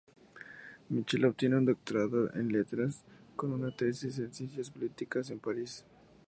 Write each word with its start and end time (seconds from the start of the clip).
Michel 0.89 1.25
obtiene 1.25 1.57
un 1.57 1.65
doctorado 1.65 2.33
en 2.33 2.51
letras 2.51 3.03
con 3.35 3.53
una 3.53 3.69
tesis 3.69 4.17
en 4.17 4.33
ciencias 4.33 4.71
políticas 4.71 5.29
en 5.29 5.37
París. 5.37 5.85